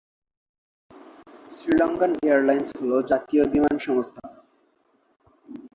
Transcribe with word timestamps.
Sri Lankan 1.51 2.11
airlines 2.23 2.69
হল 2.79 2.91
জাতীয় 3.01 3.43
বিমান 3.53 3.75
সংস্থা। 3.79 4.23